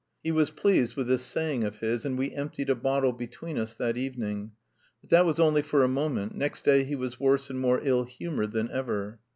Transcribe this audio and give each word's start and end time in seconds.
He 0.23 0.31
was 0.31 0.49
pleased 0.49 0.95
with 0.95 1.05
this 1.05 1.21
saying 1.21 1.63
of 1.63 1.77
his, 1.77 2.07
and 2.07 2.17
we 2.17 2.33
emptied 2.33 2.71
a 2.71 2.75
bottle 2.75 3.13
between 3.13 3.59
us 3.59 3.75
that 3.75 3.97
evening. 3.97 4.53
But 4.99 5.11
that 5.11 5.27
was 5.27 5.39
only 5.39 5.61
for 5.61 5.83
a 5.83 5.87
moment, 5.87 6.33
next 6.33 6.65
day 6.65 6.83
he 6.85 6.95
was 6.95 7.19
worse 7.19 7.51
and 7.51 7.59
more 7.59 7.79
ill 7.83 8.05
humoured 8.05 8.51
than 8.53 8.71
ever. 8.71 9.19